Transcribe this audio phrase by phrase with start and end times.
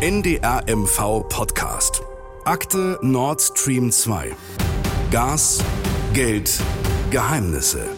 [0.00, 0.62] NDR
[1.28, 2.04] Podcast.
[2.44, 4.30] Akte Nord Stream 2.
[5.10, 5.58] Gas,
[6.14, 6.60] Geld,
[7.10, 7.88] Geheimnisse.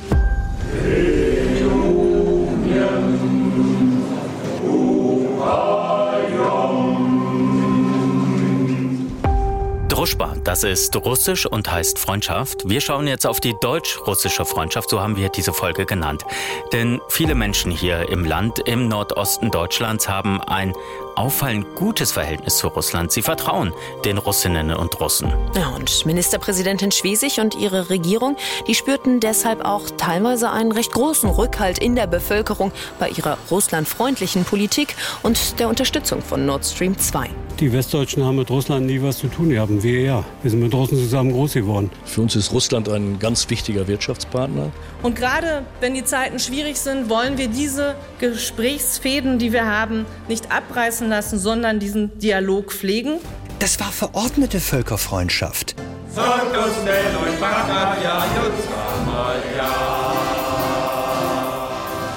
[10.01, 12.67] Druschba, das ist russisch und heißt Freundschaft.
[12.67, 16.25] Wir schauen jetzt auf die deutsch-russische Freundschaft, so haben wir diese Folge genannt.
[16.73, 20.73] Denn viele Menschen hier im Land, im Nordosten Deutschlands, haben ein
[21.17, 23.13] auffallend gutes Verhältnis zu Russland.
[23.13, 23.73] Sie vertrauen
[24.05, 25.33] den Russinnen und Russen.
[25.55, 31.31] Ja, und Ministerpräsidentin Schwesig und ihre Regierung, die spürten deshalb auch teilweise einen recht großen
[31.31, 37.31] Rückhalt in der Bevölkerung bei ihrer russlandfreundlichen Politik und der Unterstützung von Nord Stream 2.
[37.61, 39.71] Die Westdeutschen haben mit Russland nie was zu tun gehabt.
[39.83, 40.25] Wir ja.
[40.41, 41.91] Wir sind mit Russen zusammen groß geworden.
[42.07, 44.71] Für uns ist Russland ein ganz wichtiger Wirtschaftspartner.
[45.03, 50.51] Und gerade wenn die Zeiten schwierig sind, wollen wir diese Gesprächsfäden, die wir haben, nicht
[50.51, 53.19] abreißen lassen, sondern diesen Dialog pflegen.
[53.59, 55.75] Das war verordnete Völkerfreundschaft.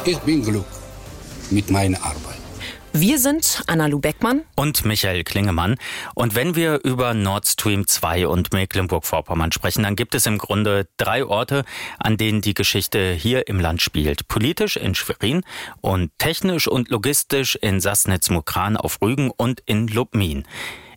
[0.05, 0.65] Ich bin Glück
[1.49, 2.32] mit meiner Arbeit.
[2.95, 5.77] Wir sind Anna-Lu Beckmann und Michael Klingemann.
[6.13, 10.87] Und wenn wir über Nord Stream 2 und Mecklenburg-Vorpommern sprechen, dann gibt es im Grunde
[10.97, 11.65] drei Orte,
[11.97, 14.27] an denen die Geschichte hier im Land spielt.
[14.27, 15.41] Politisch in Schwerin
[15.81, 20.45] und technisch und logistisch in Sassnitz-Mukran auf Rügen und in Lubmin.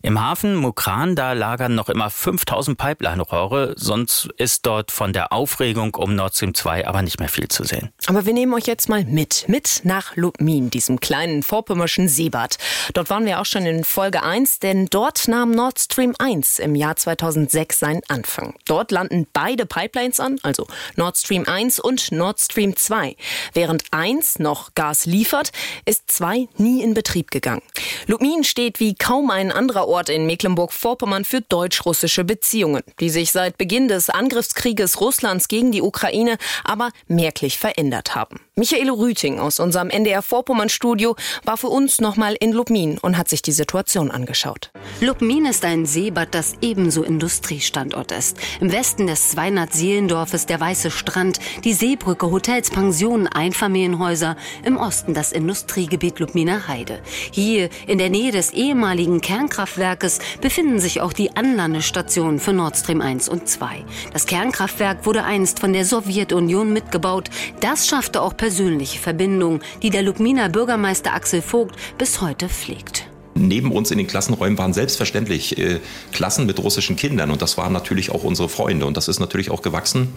[0.07, 5.95] Im Hafen Mukran, da lagern noch immer 5000 Pipeline-Rohre, sonst ist dort von der Aufregung
[5.95, 7.89] um Nord Stream 2 aber nicht mehr viel zu sehen.
[8.05, 12.55] Aber wir nehmen euch jetzt mal mit, mit nach Lubmin, diesem kleinen vorpommerschen Seebad.
[12.93, 16.75] Dort waren wir auch schon in Folge 1, denn dort nahm Nord Stream 1 im
[16.75, 18.55] Jahr 2006 seinen Anfang.
[18.63, 23.17] Dort landen beide Pipelines an, also Nord Stream 1 und Nord Stream 2.
[23.51, 25.51] Während 1 noch Gas liefert,
[25.83, 27.61] ist 2 nie in Betrieb gegangen.
[28.05, 33.57] Lubmin steht wie kaum ein anderer Ort in Mecklenburg-Vorpommern für deutsch-russische Beziehungen, die sich seit
[33.57, 38.39] Beginn des Angriffskrieges Russlands gegen die Ukraine aber merklich verändert haben.
[38.59, 43.29] Michael Rüting aus unserem NDR Vorpommern Studio war für uns nochmal in Lubmin und hat
[43.29, 44.71] sich die Situation angeschaut.
[44.99, 48.37] Lubmin ist ein Seebad, das ebenso Industriestandort ist.
[48.59, 54.35] Im Westen des Zweinert-Seelendorfes der Weiße Strand, die Seebrücke, Hotels, Pensionen, Einfamilienhäuser.
[54.63, 56.99] Im Osten das Industriegebiet Lubminer Heide.
[57.29, 63.01] Hier in der Nähe des ehemaligen Kernkraftwerkes befinden sich auch die Anlandestationen für Nord Stream
[63.01, 63.85] 1 und 2.
[64.13, 67.29] Das Kernkraftwerk wurde einst von der Sowjetunion mitgebaut.
[67.59, 73.05] Das schaffte auch persönliche Verbindung, die der Lubminer Bürgermeister Axel Vogt bis heute pflegt.
[73.35, 75.81] Neben uns in den Klassenräumen waren selbstverständlich äh,
[76.13, 79.51] Klassen mit russischen Kindern und das waren natürlich auch unsere Freunde und das ist natürlich
[79.51, 80.13] auch gewachsen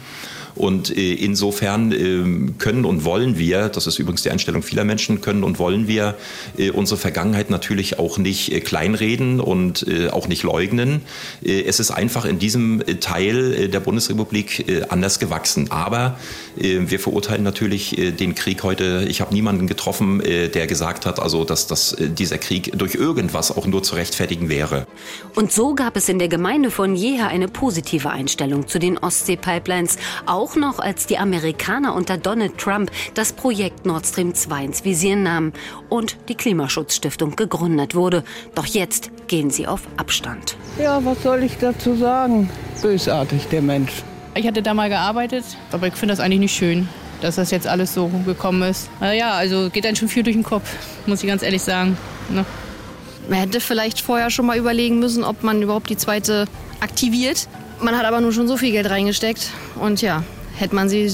[0.55, 5.21] und äh, insofern äh, können und wollen wir, das ist übrigens die Einstellung vieler Menschen,
[5.21, 6.17] können und wollen wir
[6.57, 11.03] äh, unsere Vergangenheit natürlich auch nicht äh, kleinreden und auch nicht leugnen.
[11.43, 15.71] Es ist einfach in diesem Teil der Bundesrepublik anders gewachsen.
[15.71, 16.19] Aber
[16.57, 19.07] wir verurteilen natürlich den Krieg heute.
[19.09, 23.67] Ich habe niemanden getroffen, der gesagt hat, also dass, dass dieser Krieg durch irgendwas auch
[23.67, 24.87] nur zu rechtfertigen wäre.
[25.35, 29.97] Und so gab es in der Gemeinde von jeher eine positive Einstellung zu den Ostsee-Pipelines,
[30.27, 35.17] auch noch als die Amerikaner unter Donald Trump das Projekt Nord Stream 2 ins Visier
[35.17, 35.53] nahmen
[35.89, 38.25] und die Klimaschutzstiftung gegründet wurde.
[38.55, 40.57] Doch jetzt gehen sie auf Abstand.
[40.79, 42.49] Ja, was soll ich dazu sagen?
[42.81, 44.03] Bösartig, der Mensch.
[44.35, 46.89] Ich hatte da mal gearbeitet, aber ich finde das eigentlich nicht schön,
[47.21, 48.89] dass das jetzt alles so gekommen ist.
[49.01, 50.73] Ja, also geht dann schon viel durch den Kopf,
[51.07, 51.97] muss ich ganz ehrlich sagen.
[52.31, 52.45] Ne?
[53.29, 56.47] Man hätte vielleicht vorher schon mal überlegen müssen, ob man überhaupt die zweite
[56.81, 57.47] aktiviert.
[57.83, 59.51] Man hat aber nur schon so viel Geld reingesteckt.
[59.81, 60.23] Und ja,
[60.55, 61.11] hätte man sie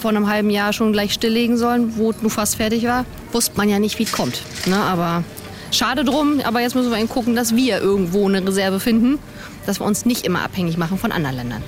[0.00, 3.56] vor einem halben Jahr schon gleich stilllegen sollen, wo es nur fast fertig war, wusste
[3.56, 4.42] man ja nicht, wie es kommt.
[4.66, 4.76] Ne?
[4.76, 5.24] Aber
[5.70, 9.18] schade drum, aber jetzt müssen wir eben gucken, dass wir irgendwo eine Reserve finden,
[9.66, 11.62] dass wir uns nicht immer abhängig machen von anderen Ländern.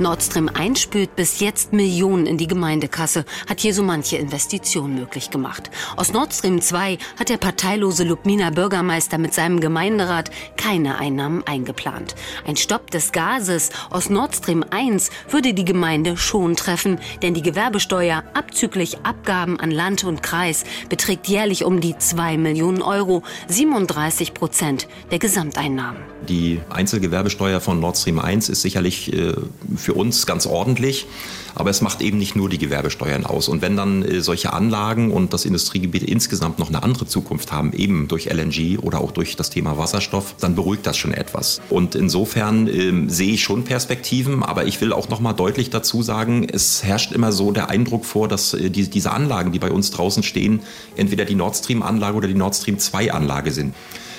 [0.00, 4.92] Nord Stream 1 spült bis jetzt Millionen in die Gemeindekasse, hat hier so manche Investition
[4.96, 5.70] möglich gemacht.
[5.96, 12.16] Aus Nord Stream 2 hat der parteilose Lubminer Bürgermeister mit seinem Gemeinderat keine Einnahmen eingeplant.
[12.44, 17.42] Ein Stopp des Gases aus Nord Stream 1 würde die Gemeinde schon treffen, denn die
[17.42, 24.34] Gewerbesteuer abzüglich Abgaben an Land und Kreis beträgt jährlich um die 2 Millionen Euro, 37
[24.34, 26.02] Prozent der Gesamteinnahmen.
[26.28, 29.34] Die Einzelgewerbesteuer von Nord Stream 1 ist sicherlich äh,
[29.84, 31.06] für uns ganz ordentlich.
[31.54, 33.48] Aber es macht eben nicht nur die Gewerbesteuern aus.
[33.48, 37.72] Und wenn dann äh, solche Anlagen und das Industriegebiet insgesamt noch eine andere Zukunft haben,
[37.72, 41.60] eben durch LNG oder auch durch das Thema Wasserstoff, dann beruhigt das schon etwas.
[41.70, 46.02] Und insofern äh, sehe ich schon Perspektiven, aber ich will auch noch mal deutlich dazu
[46.02, 49.70] sagen, es herrscht immer so der Eindruck vor, dass äh, die, diese Anlagen, die bei
[49.70, 50.60] uns draußen stehen,
[50.96, 53.74] entweder die Nord Stream Anlage oder die Nord Stream 2 Anlage sind.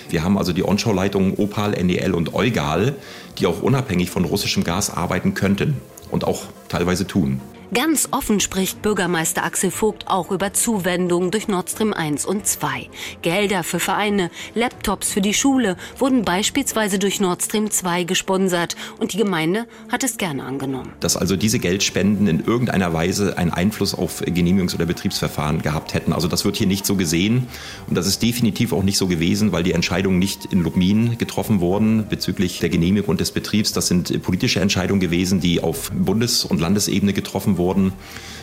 [0.10, 2.96] Wir haben also die Onshore-Leitungen Opal, NEL und Eugal,
[3.38, 5.78] die auch unabhängig von russischem Gas arbeiten könnten
[6.12, 7.42] und auch teilweise tun.
[7.74, 12.90] Ganz offen spricht Bürgermeister Axel Vogt auch über Zuwendungen durch Nord Stream 1 und 2.
[13.24, 19.14] Gelder für Vereine, Laptops für die Schule wurden beispielsweise durch Nord Stream 2 gesponsert und
[19.14, 20.92] die Gemeinde hat es gerne angenommen.
[21.00, 26.14] Dass also diese Geldspenden in irgendeiner Weise einen Einfluss auf Genehmigungs- oder Betriebsverfahren gehabt hätten.
[26.14, 27.48] Also das wird hier nicht so gesehen
[27.88, 31.62] und das ist definitiv auch nicht so gewesen, weil die Entscheidungen nicht in Lubmin getroffen
[31.62, 33.74] wurden bezüglich der Genehmigung und des Betriebs.
[33.74, 37.94] Das sind politische Entscheidungen gewesen, die auf Bundes- und Landesebene getroffen wurden wurden.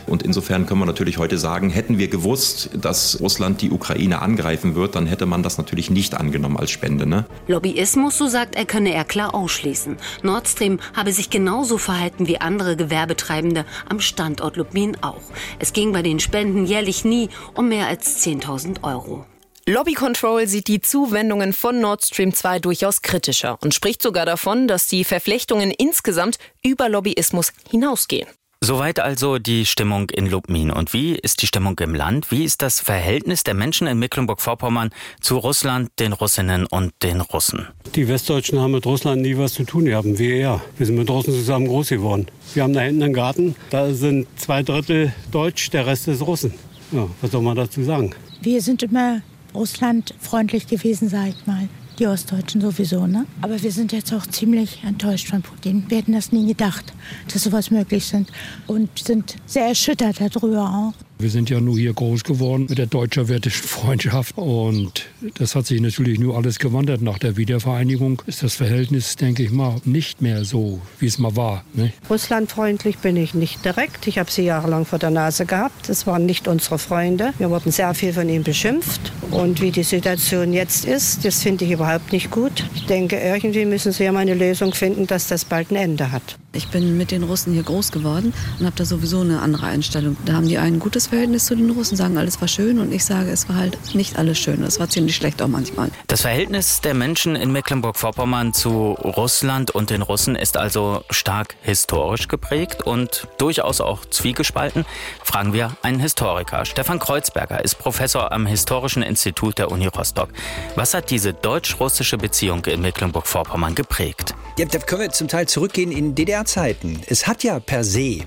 [0.05, 4.75] Und insofern können wir natürlich heute sagen, hätten wir gewusst, dass Russland die Ukraine angreifen
[4.75, 7.07] wird, dann hätte man das natürlich nicht angenommen als Spende.
[7.07, 7.25] Ne?
[7.47, 9.97] Lobbyismus, so sagt er, könne er klar ausschließen.
[10.25, 15.23] Nord Stream habe sich genauso verhalten wie andere Gewerbetreibende am Standort Lubmin auch.
[15.61, 19.25] Es ging bei den Spenden jährlich nie um mehr als 10.000 Euro.
[19.69, 24.67] Lobby Control sieht die Zuwendungen von Nord Stream 2 durchaus kritischer und spricht sogar davon,
[24.67, 28.27] dass die Verflechtungen insgesamt über Lobbyismus hinausgehen.
[28.65, 30.71] Soweit also die Stimmung in Lubmin.
[30.71, 32.31] Und wie ist die Stimmung im Land?
[32.31, 37.67] Wie ist das Verhältnis der Menschen in Mecklenburg-Vorpommern zu Russland, den Russinnen und den Russen?
[37.97, 40.07] Die Westdeutschen haben mit Russland nie was zu tun gehabt.
[40.07, 40.63] Wir ja.
[40.79, 42.27] Wir sind mit Russen zusammen groß geworden.
[42.55, 43.57] Wir haben da hinten einen Garten.
[43.71, 46.55] Da sind zwei Drittel Deutsch, der Rest ist Russen.
[46.93, 48.15] Ja, was soll man dazu sagen?
[48.43, 49.23] Wir sind immer
[49.57, 51.69] Russland freundlich gewesen, sag ich mal.
[51.99, 53.27] Die Ostdeutschen sowieso, ne?
[53.43, 55.85] Aber wir sind jetzt auch ziemlich enttäuscht von Putin.
[55.89, 56.93] Wir hätten das nie gedacht,
[57.33, 58.31] dass sowas möglich sind.
[58.67, 61.12] Und sind sehr erschüttert darüber auch.
[61.23, 64.37] Wir sind ja nur hier groß geworden mit der deutsch-sowjetischen Freundschaft.
[64.37, 67.01] Und das hat sich natürlich nur alles gewandert.
[67.01, 71.37] Nach der Wiedervereinigung ist das Verhältnis, denke ich mal, nicht mehr so, wie es mal
[71.37, 71.65] war.
[71.75, 71.93] Ne?
[72.11, 74.09] Russlandfreundlich bin ich nicht direkt.
[74.09, 75.89] Ich habe sie jahrelang vor der Nase gehabt.
[75.89, 77.33] Es waren nicht unsere Freunde.
[77.39, 79.13] Wir wurden sehr viel von ihnen beschimpft.
[79.31, 82.69] Und wie die Situation jetzt ist, das finde ich überhaupt nicht gut.
[82.75, 86.11] Ich denke, irgendwie müssen sie ja mal eine Lösung finden, dass das bald ein Ende
[86.11, 86.37] hat.
[86.55, 90.19] Ich bin mit den Russen hier groß geworden und habe da sowieso eine andere Einstellung.
[90.27, 93.07] Da haben die ein gutes Verhältnis zu den Russen, sagen, alles war schön und ich
[93.07, 94.63] sage, es war halt nicht alles schön.
[94.63, 95.89] Es war ziemlich schlecht auch manchmal.
[96.09, 102.29] Das Verhältnis der Menschen in Mecklenburg-Vorpommern zu Russland und den Russen ist also stark historisch
[102.29, 104.85] geprägt und durchaus auch zwiegespalten.
[105.25, 106.67] Fragen wir einen Historiker.
[106.67, 110.29] Stefan Kreuzberger ist Professor am Historischen Institut der Uni Rostock.
[110.77, 114.35] Was hat diese deutsch-russische Beziehung in Mecklenburg-Vorpommern geprägt?
[114.59, 117.01] Ja, da können wir zum Teil zurückgehen in DDR-Zeiten.
[117.07, 118.19] Es hat ja per se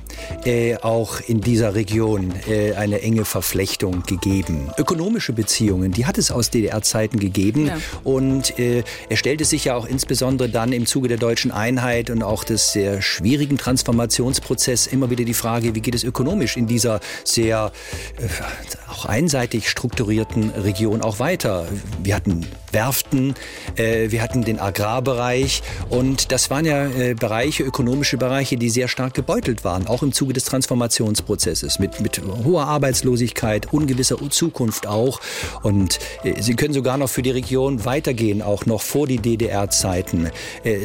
[0.45, 4.69] äh, auch in dieser Region äh, eine enge Verflechtung gegeben.
[4.77, 7.67] Ökonomische Beziehungen, die hat es aus DDR-Zeiten gegeben.
[7.67, 7.77] Ja.
[8.03, 12.23] Und äh, er stellte sich ja auch insbesondere dann im Zuge der deutschen Einheit und
[12.23, 17.01] auch des sehr schwierigen Transformationsprozesses immer wieder die Frage, wie geht es ökonomisch in dieser
[17.23, 17.71] sehr
[18.17, 21.67] äh, auch einseitig strukturierten Region auch weiter.
[22.01, 22.45] Wir hatten
[22.75, 23.35] Werften,
[23.77, 28.87] äh, wir hatten den Agrarbereich und das waren ja äh, Bereiche, ökonomische Bereiche, die sehr
[28.87, 35.21] stark gebeutelt waren, auch im Zuge des Transformationsprozesses mit, mit hoher Arbeitslosigkeit, ungewisser Zukunft auch.
[35.63, 40.29] Und äh, sie können sogar noch für die Region weitergehen, auch noch vor die DDR-Zeiten.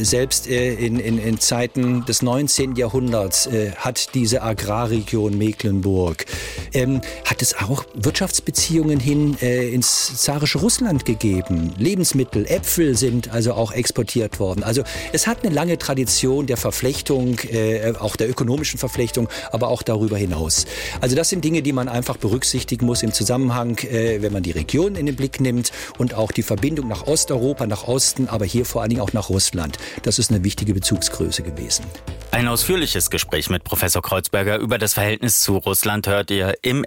[0.03, 2.77] Selbst in, in, in Zeiten des 19.
[2.77, 6.27] Jahrhunderts hat diese Agrarregion Mecklenburg,
[6.73, 11.75] ähm, hat es auch Wirtschaftsbeziehungen hin äh, ins zarische Russland gegeben.
[11.77, 14.63] Lebensmittel, Äpfel sind also auch exportiert worden.
[14.63, 14.83] Also
[15.13, 20.17] es hat eine lange Tradition der Verflechtung, äh, auch der ökonomischen Verflechtung, aber auch darüber
[20.17, 20.67] hinaus.
[21.01, 24.53] Also das sind Dinge, die man einfach berücksichtigen muss im Zusammenhang, äh, wenn man die
[24.53, 28.65] Region in den Blick nimmt und auch die Verbindung nach Osteuropa, nach Osten, aber hier
[28.65, 29.77] vor allen Dingen auch nach Russland.
[30.03, 31.85] Das ist eine wichtige Bezugsgröße gewesen.
[32.33, 36.85] Ein ausführliches Gespräch mit Professor Kreuzberger über das Verhältnis zu Russland hört ihr im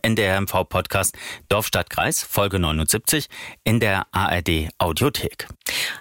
[1.04, 1.18] NDRMV-Podcast
[1.50, 3.28] Dorf-Stadt-Kreis, Folge 79,
[3.64, 5.48] in der ARD Audiothek.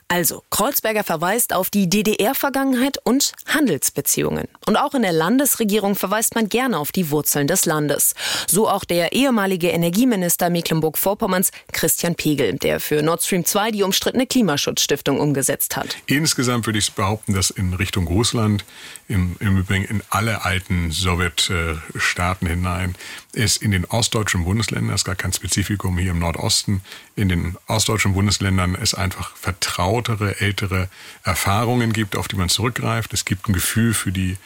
[0.09, 4.49] Also, Kreuzberger verweist auf die DDR-Vergangenheit und Handelsbeziehungen.
[4.67, 8.15] Und auch in der Landesregierung verweist man gerne auf die Wurzeln des Landes.
[8.47, 14.27] So auch der ehemalige Energieminister Mecklenburg-Vorpommerns Christian Pegel, der für Nord Stream 2 die umstrittene
[14.27, 15.97] Klimaschutzstiftung umgesetzt hat.
[16.07, 18.65] Insgesamt würde ich behaupten, dass in Richtung Russland,
[19.09, 22.95] im, im Übrigen in alle alten Sowjetstaaten hinein,
[23.35, 26.83] es in den ostdeutschen Bundesländern, das ist gar kein Spezifikum hier im Nordosten,
[27.17, 30.89] in den ostdeutschen Bundesländern es einfach vertrautere, ältere
[31.25, 33.13] Erfahrungen gibt, auf die man zurückgreift.
[33.15, 34.37] Es gibt ein Gefühl für die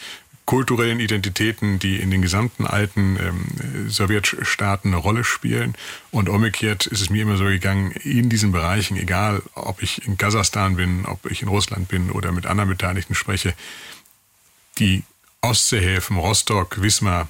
[0.45, 5.75] kulturellen Identitäten, die in den gesamten alten ähm, Sowjetstaaten eine Rolle spielen.
[6.13, 10.17] Und umgekehrt ist es mir immer so gegangen, in diesen Bereichen, egal ob ich in
[10.17, 13.55] Kasachstan bin, ob ich in Russland bin oder mit anderen Beteiligten spreche,
[14.79, 15.03] die
[15.41, 17.29] Ostseehäfen, Rostock, Wismar,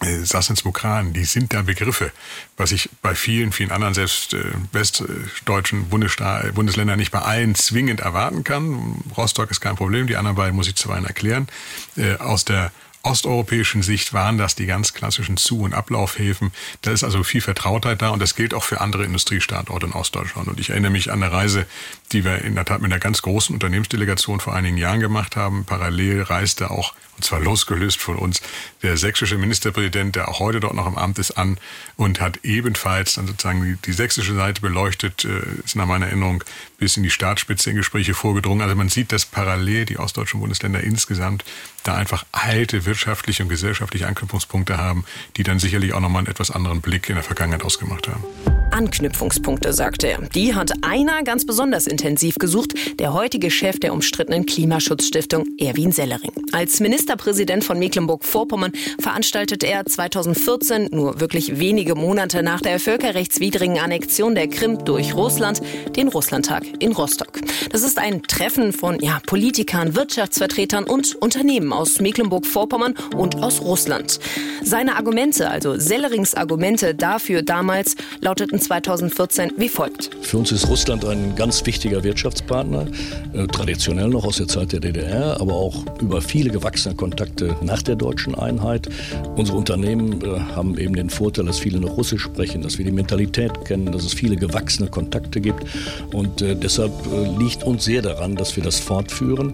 [0.00, 2.12] äh, Sassens-Mokran, die sind da Begriffe,
[2.56, 8.44] was ich bei vielen, vielen anderen, selbst äh, westdeutschen Bundesländern nicht bei allen zwingend erwarten
[8.44, 9.02] kann.
[9.16, 11.48] Rostock ist kein Problem, die anderen beiden muss ich zuweilen erklären.
[11.96, 12.72] Äh, aus der
[13.04, 16.52] osteuropäischen Sicht waren das die ganz klassischen Zu- und Ablaufhäfen.
[16.82, 20.48] Da ist also viel Vertrautheit da und das gilt auch für andere Industriestandorte in Ostdeutschland.
[20.48, 21.66] Und ich erinnere mich an eine Reise,
[22.12, 25.64] die wir in der Tat mit einer ganz großen Unternehmensdelegation vor einigen Jahren gemacht haben.
[25.64, 28.42] Parallel reiste auch und zwar losgelöst von uns,
[28.82, 31.58] der sächsische Ministerpräsident, der auch heute dort noch im Amt ist, an
[31.96, 36.42] und hat ebenfalls dann sozusagen die, die sächsische Seite beleuchtet, äh, ist nach meiner Erinnerung
[36.78, 38.62] bis in die Staatsspitze in Gespräche vorgedrungen.
[38.62, 41.44] Also man sieht, dass parallel die ostdeutschen Bundesländer insgesamt
[41.84, 45.04] da einfach alte wirtschaftliche und gesellschaftliche Anknüpfungspunkte haben,
[45.36, 48.63] die dann sicherlich auch nochmal einen etwas anderen Blick in der Vergangenheit ausgemacht haben.
[48.74, 50.18] Anknüpfungspunkte, sagte er.
[50.34, 56.32] Die hat einer ganz besonders intensiv gesucht, der heutige Chef der umstrittenen Klimaschutzstiftung, Erwin Sellering.
[56.50, 64.34] Als Ministerpräsident von Mecklenburg-Vorpommern veranstaltete er 2014, nur wirklich wenige Monate nach der völkerrechtswidrigen Annexion
[64.34, 65.62] der Krim durch Russland,
[65.94, 67.40] den Russlandtag in Rostock.
[67.70, 74.18] Das ist ein Treffen von ja, Politikern, Wirtschaftsvertretern und Unternehmen aus Mecklenburg-Vorpommern und aus Russland.
[74.64, 80.10] Seine Argumente, also Sellerings Argumente dafür damals, lauteten 2014 wie folgt.
[80.22, 82.86] Für uns ist Russland ein ganz wichtiger Wirtschaftspartner,
[83.34, 87.82] äh, traditionell noch aus der Zeit der DDR, aber auch über viele gewachsene Kontakte nach
[87.82, 88.88] der deutschen Einheit.
[89.36, 92.92] Unsere Unternehmen äh, haben eben den Vorteil, dass viele noch Russisch sprechen, dass wir die
[92.92, 95.64] Mentalität kennen, dass es viele gewachsene Kontakte gibt.
[96.12, 96.92] Und äh, deshalb
[97.38, 99.52] liegt uns sehr daran, dass wir das fortführen,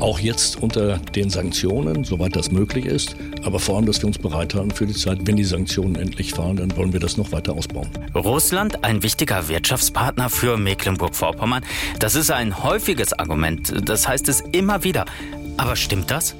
[0.00, 4.18] auch jetzt unter den Sanktionen, soweit das möglich ist, aber vor allem, dass wir uns
[4.18, 7.32] bereit halten für die Zeit, wenn die Sanktionen endlich fallen, dann wollen wir das noch
[7.32, 7.88] weiter ausbauen.
[8.14, 8.49] Russland
[8.82, 11.64] ein wichtiger Wirtschaftspartner für Mecklenburg-Vorpommern.
[11.98, 13.88] Das ist ein häufiges Argument.
[13.88, 15.04] Das heißt es immer wieder.
[15.56, 16.34] Aber stimmt das?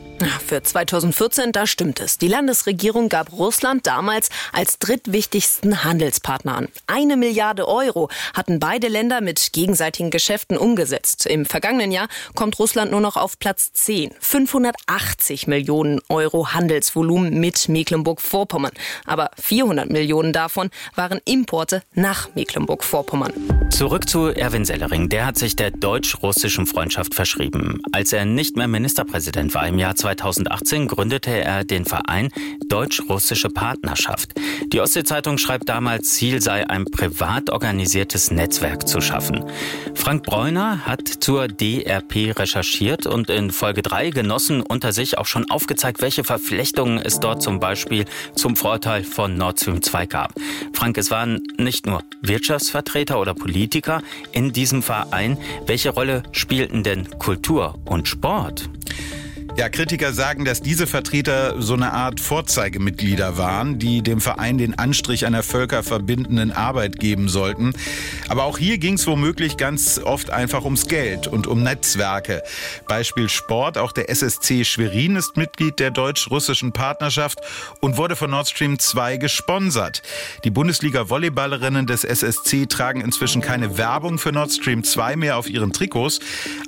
[0.47, 2.19] Für 2014, da stimmt es.
[2.19, 6.69] Die Landesregierung gab Russland damals als drittwichtigsten Handelspartner an.
[6.87, 11.25] Eine Milliarde Euro hatten beide Länder mit gegenseitigen Geschäften umgesetzt.
[11.27, 14.13] Im vergangenen Jahr kommt Russland nur noch auf Platz 10.
[14.21, 18.73] 580 Millionen Euro Handelsvolumen mit Mecklenburg-Vorpommern.
[19.07, 23.33] Aber 400 Millionen davon waren Importe nach Mecklenburg-Vorpommern.
[23.71, 25.09] Zurück zu Erwin Sellering.
[25.09, 27.81] Der hat sich der deutsch-russischen Freundschaft verschrieben.
[27.93, 32.31] Als er nicht mehr Ministerpräsident war im Jahr 2000, 2018 gründete er den Verein
[32.69, 34.33] Deutsch-Russische Partnerschaft.
[34.73, 39.45] Die Ostsee-Zeitung schreibt damals, Ziel sei ein privat organisiertes Netzwerk zu schaffen.
[39.95, 45.51] Frank Bräuner hat zur DRP recherchiert und in Folge 3 Genossen unter sich auch schon
[45.51, 50.35] aufgezeigt, welche Verflechtungen es dort zum Beispiel zum Vorteil von Nord Stream 2 gab.
[50.73, 54.03] Frank, es waren nicht nur Wirtschaftsvertreter oder Politiker
[54.33, 55.39] in diesem Verein.
[55.67, 58.71] Welche Rolle spielten denn Kultur und Sport?
[59.57, 64.79] Ja, Kritiker sagen, dass diese Vertreter so eine Art Vorzeigemitglieder waren, die dem Verein den
[64.79, 67.73] Anstrich einer völkerverbindenden Arbeit geben sollten.
[68.29, 72.43] Aber auch hier ging es womöglich ganz oft einfach ums Geld und um Netzwerke.
[72.87, 77.41] Beispiel Sport, auch der SSC Schwerin ist Mitglied der deutsch-russischen Partnerschaft
[77.81, 80.03] und wurde von Nord Stream 2 gesponsert.
[80.45, 85.73] Die Bundesliga-Volleyballerinnen des SSC tragen inzwischen keine Werbung für Nord Stream 2 mehr auf ihren
[85.73, 86.21] Trikots.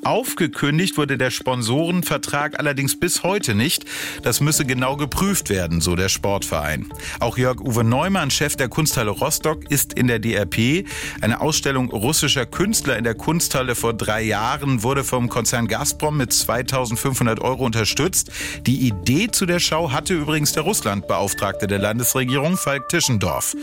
[0.02, 3.84] Aufgekündigt wurde der Sponsorenvertrag allerdings allerdings bis heute nicht.
[4.22, 6.86] Das müsse genau geprüft werden, so der Sportverein.
[7.20, 10.86] Auch Jörg-Uwe Neumann, Chef der Kunsthalle Rostock, ist in der DRP.
[11.20, 16.32] Eine Ausstellung russischer Künstler in der Kunsthalle vor drei Jahren wurde vom Konzern Gazprom mit
[16.32, 18.30] 2500 Euro unterstützt.
[18.66, 23.54] Die Idee zu der Schau hatte übrigens der Russlandbeauftragte der Landesregierung, Falk Tischendorf.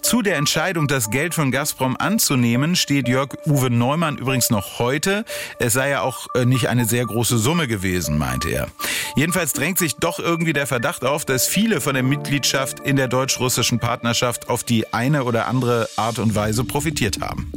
[0.00, 5.26] Zu der Entscheidung, das Geld von Gazprom anzunehmen, steht Jörg-Uwe Neumann übrigens noch heute.
[5.58, 8.68] Es sei ja auch äh, nicht eine sehr große Summe gewesen, meinte er.
[9.16, 13.08] Jedenfalls drängt sich doch irgendwie der Verdacht auf, dass viele von der Mitgliedschaft in der
[13.08, 17.50] deutsch-russischen Partnerschaft auf die eine oder andere Art und Weise profitiert haben.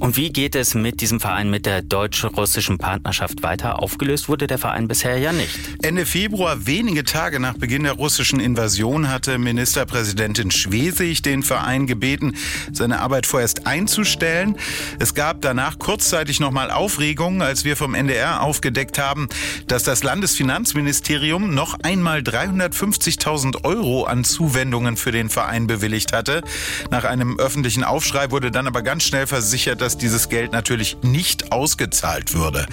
[0.00, 3.80] Und wie geht es mit diesem Verein, mit der deutsch-russischen Partnerschaft weiter?
[3.80, 5.58] Aufgelöst wurde der Verein bisher ja nicht.
[5.82, 12.36] Ende Februar, wenige Tage nach Beginn der russischen Invasion, hatte Ministerpräsidentin Schwesig den Verein gebeten,
[12.72, 14.56] seine Arbeit vorerst einzustellen.
[14.98, 19.28] Es gab danach kurzzeitig nochmal Aufregung, als wir vom NDR aufgedeckt haben,
[19.68, 26.42] dass das Landesfinanzministerium noch einmal 350.000 Euro an Zuwendungen für den Verein bewilligt hatte.
[26.90, 31.52] Nach einem öffentlichen Aufschrei wurde dann aber ganz schnell versichert, dass dieses Geld natürlich nicht
[31.52, 32.66] ausgezahlt würde.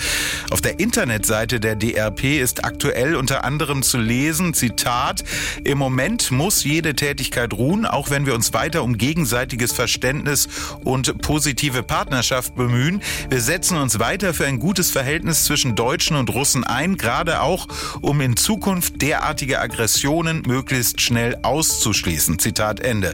[0.51, 5.23] Auf der Internetseite der DRP ist aktuell unter anderem zu lesen, Zitat,
[5.63, 10.49] im Moment muss jede Tätigkeit ruhen, auch wenn wir uns weiter um gegenseitiges Verständnis
[10.83, 13.01] und positive Partnerschaft bemühen.
[13.29, 17.41] Wir setzen uns weiter für ein gutes Verhältnis zwischen Deutschen und Russen ein, gerade gerade
[17.41, 17.67] auch,
[18.01, 22.39] um in Zukunft derartige Aggressionen möglichst schnell auszuschließen.
[22.39, 23.13] Zitat Ende.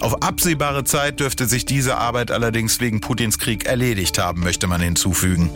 [0.00, 4.82] Auf absehbare Zeit dürfte sich diese Arbeit allerdings wegen Putins Krieg erledigt haben, möchte man
[4.82, 5.50] hinzufügen.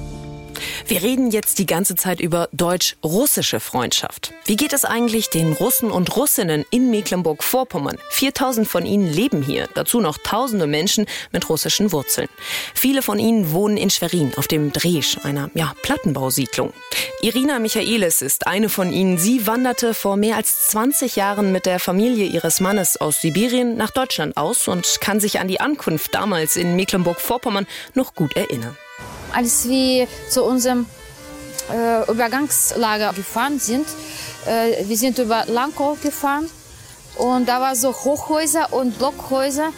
[0.86, 4.32] Wir reden jetzt die ganze Zeit über deutsch-russische Freundschaft.
[4.44, 7.98] Wie geht es eigentlich den Russen und Russinnen in Mecklenburg-Vorpommern?
[8.10, 12.28] 4000 von ihnen leben hier, dazu noch tausende Menschen mit russischen Wurzeln.
[12.74, 16.72] Viele von ihnen wohnen in Schwerin auf dem Dresch, einer ja, Plattenbausiedlung.
[17.22, 19.18] Irina Michaelis ist eine von ihnen.
[19.18, 23.90] Sie wanderte vor mehr als 20 Jahren mit der Familie ihres Mannes aus Sibirien nach
[23.90, 28.76] Deutschland aus und kann sich an die Ankunft damals in Mecklenburg-Vorpommern noch gut erinnern
[29.32, 30.86] als wir zu unserem
[31.72, 33.86] äh, Übergangslager gefahren sind.
[34.46, 36.48] Äh, wir sind über Lankow gefahren
[37.16, 39.72] und da war so Hochhäuser und Blockhäuser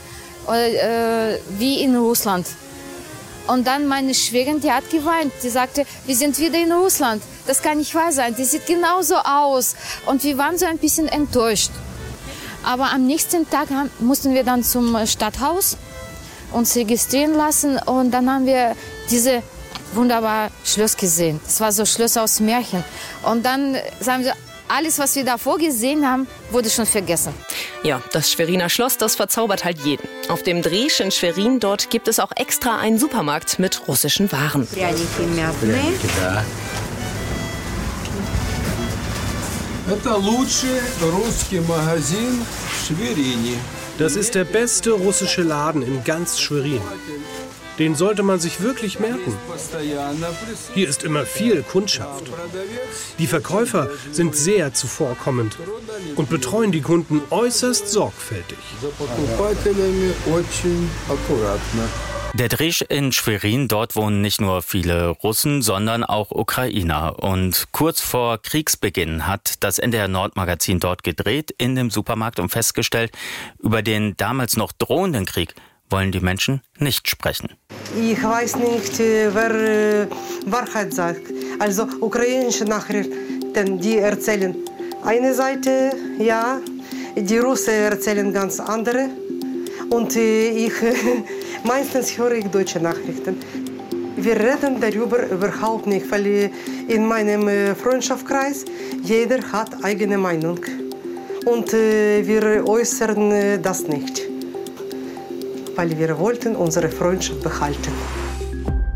[0.49, 2.47] äh, wie in Russland.
[3.49, 5.33] Und dann meine Schwägerin, die hat geweint.
[5.43, 7.23] Die sagte, wir sind wieder in Russland.
[7.47, 8.37] Das kann nicht wahr sein.
[8.37, 9.75] Die sieht genauso aus.
[10.07, 11.71] Und wir waren so ein bisschen enttäuscht.
[12.63, 13.69] Aber am nächsten Tag
[13.99, 15.77] mussten wir dann zum Stadthaus
[16.53, 18.77] uns registrieren lassen und dann haben wir
[19.11, 19.43] diese
[19.95, 21.41] wunderbare Schloss gesehen.
[21.45, 22.83] Das war so Schloss aus Märchen.
[23.23, 24.31] Und dann äh, sagen sie,
[24.69, 27.35] alles, was wir davor gesehen haben, wurde schon vergessen.
[27.83, 30.09] Ja, das Schweriner Schloss, das verzaubert halt jeden.
[30.29, 34.67] Auf dem Dresch in Schwerin, dort gibt es auch extra einen Supermarkt mit russischen Waren.
[43.99, 46.81] Das ist der beste russische Laden in ganz Schwerin.
[47.79, 49.35] Den sollte man sich wirklich merken.
[50.75, 52.31] Hier ist immer viel Kundschaft.
[53.19, 55.57] Die Verkäufer sind sehr zuvorkommend
[56.17, 58.59] und betreuen die Kunden äußerst sorgfältig.
[62.35, 67.23] Der Dresch in Schwerin, dort wohnen nicht nur viele Russen, sondern auch Ukrainer.
[67.23, 73.13] Und kurz vor Kriegsbeginn hat das NDR Nordmagazin dort gedreht in dem Supermarkt und festgestellt,
[73.59, 75.55] über den damals noch drohenden Krieg
[75.93, 77.51] wollen die Menschen nicht sprechen.
[77.97, 80.07] Ich weiß nicht, äh, wer äh,
[80.47, 81.23] Wahrheit sagt.
[81.59, 84.57] Also ukrainische Nachrichten, die erzählen
[85.05, 86.59] eine Seite, ja,
[87.17, 89.11] die Russen erzählen ganz andere.
[89.91, 90.73] Und äh, ich
[91.65, 93.37] Meistens höre ich deutsche Nachrichten.
[94.17, 96.51] Wir reden darüber überhaupt nicht, weil
[96.89, 98.65] in meinem Freundschaftskreis
[99.03, 100.59] jeder hat eigene Meinung.
[101.45, 104.23] Und wir äußern das nicht,
[105.77, 107.93] weil wir wollten unsere Freundschaft behalten.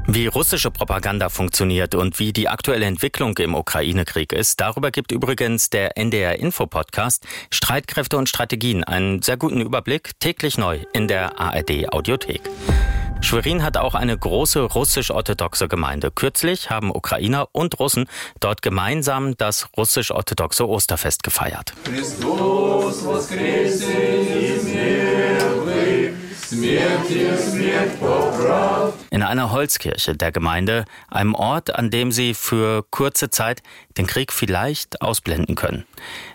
[0.08, 5.68] Wie russische Propaganda funktioniert und wie die aktuelle Entwicklung im Ukraine-Krieg ist, darüber gibt übrigens
[5.68, 11.40] der NDR Info Podcast Streitkräfte und Strategien einen sehr guten Überblick täglich neu in der
[11.40, 12.40] ARD Audiothek.
[13.20, 16.12] Schwerin hat auch eine große russisch-orthodoxe Gemeinde.
[16.12, 18.08] Kürzlich haben Ukrainer und Russen
[18.38, 21.72] dort gemeinsam das russisch-orthodoxe Osterfest gefeiert.
[21.82, 23.02] Christus
[29.10, 33.62] in einer Holzkirche der Gemeinde, einem Ort, an dem sie für kurze Zeit
[33.96, 35.84] den Krieg vielleicht ausblenden können.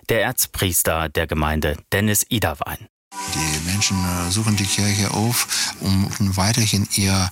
[0.10, 2.88] Der Erzpriester der Gemeinde, Dennis Iderwein.
[3.34, 7.30] Die Menschen äh, suchen die Kirche auf, um weiterhin ihr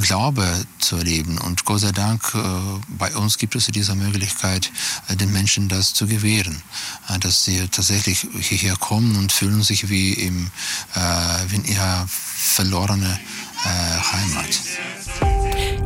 [0.00, 0.46] Glaube
[0.78, 1.38] zu erleben.
[1.38, 2.38] Und Gott sei Dank, äh,
[2.88, 4.70] bei uns gibt es diese Möglichkeit,
[5.08, 6.62] äh, den Menschen das zu gewähren.
[7.20, 13.18] Dass sie tatsächlich hierher kommen und fühlen sich wie, wie in ihrer verlorenen
[13.64, 15.29] Heimat.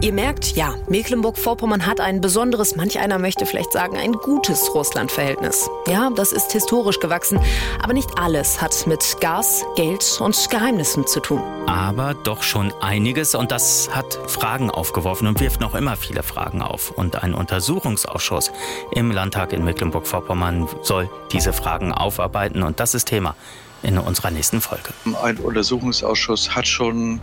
[0.05, 5.71] Ihr merkt, ja, Mecklenburg-Vorpommern hat ein besonderes, manch einer möchte vielleicht sagen, ein gutes Russland-Verhältnis.
[5.87, 7.41] Ja, das ist historisch gewachsen,
[7.83, 11.43] aber nicht alles hat mit Gas, Geld und Geheimnissen zu tun.
[11.65, 16.61] Aber doch schon einiges und das hat Fragen aufgeworfen und wirft noch immer viele Fragen
[16.61, 16.91] auf.
[16.91, 18.53] Und ein Untersuchungsausschuss
[18.91, 23.37] im Landtag in Mecklenburg-Vorpommern soll diese Fragen aufarbeiten und das ist Thema
[23.83, 24.91] in unserer nächsten Folge.
[25.23, 27.23] Ein Untersuchungsausschuss hat schon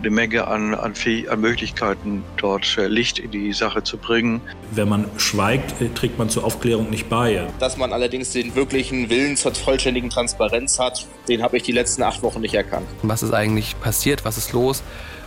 [0.00, 0.94] eine Menge an, an,
[1.28, 4.40] an Möglichkeiten, dort äh, Licht in die Sache zu bringen.
[4.72, 7.46] Wenn man schweigt, äh, trägt man zur Aufklärung nicht bei.
[7.58, 12.02] Dass man allerdings den wirklichen Willen zur vollständigen Transparenz hat, den habe ich die letzten
[12.02, 12.86] acht Wochen nicht erkannt.
[13.02, 14.24] Was ist eigentlich passiert?
[14.24, 14.82] Was ist los?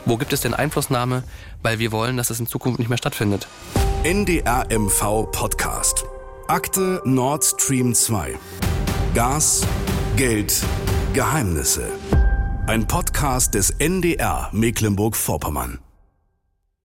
[0.06, 1.24] Wo gibt es denn Einflussnahme?
[1.62, 3.48] Weil wir wollen, dass es in Zukunft nicht mehr stattfindet.
[4.04, 6.06] NDR MV Podcast.
[6.48, 8.34] Akte Nord Stream 2.
[9.14, 9.68] Gas,
[10.16, 10.64] Geld,
[11.14, 11.92] Geheimnisse.
[12.70, 15.80] Ein Podcast des NDR Mecklenburg-Vorpommern.